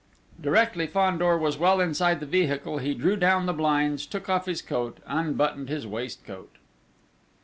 [0.41, 4.59] Directly Fandor was well inside the vehicle, he drew down the blinds; took off his
[4.63, 6.55] coat; unbuttoned his waistcoat!...